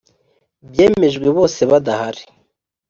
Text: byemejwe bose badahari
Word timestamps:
byemejwe 0.69 1.27
bose 1.37 1.61
badahari 1.71 2.21